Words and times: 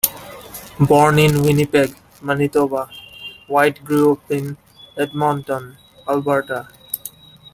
Born 0.79 1.19
in 1.19 1.43
Winnipeg, 1.43 1.95
Manitoba, 2.23 2.89
Whyte 3.47 3.85
grew 3.85 4.13
up 4.13 4.31
in 4.31 4.57
Edmonton, 4.97 5.77
Alberta. 6.09 6.67